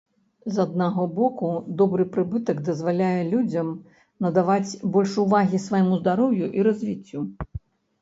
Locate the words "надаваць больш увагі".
4.29-5.65